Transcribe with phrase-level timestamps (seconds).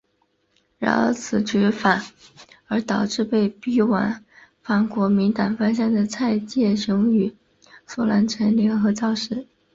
[0.79, 2.01] 然而此举反
[2.65, 4.23] 而导致被逼往
[4.63, 7.35] 反国民党方向的蔡介雄与
[7.85, 9.45] 苏南成联合造势。